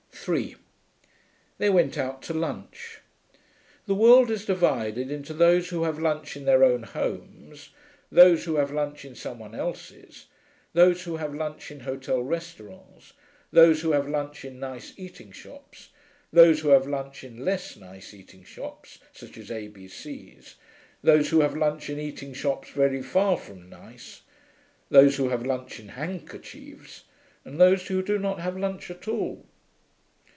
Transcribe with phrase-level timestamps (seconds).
[0.23, 0.55] 3
[1.57, 2.99] They went out to lunch.
[3.87, 7.71] The world is divided into those who have lunch in their own homes,
[8.11, 10.27] those who have lunch in some one else's,
[10.73, 13.13] those who have lunch in hotel restaurants,
[13.51, 15.89] those who have lunch in nice eating shops,
[16.31, 20.53] those who have lunch in less nice eating shops, such as A.B.C.'s,
[21.01, 24.21] those who have lunch in eating shops very far from nice,
[24.87, 27.05] those who have lunch in handkerchiefs,
[27.43, 29.47] and those who do not have lunch at all.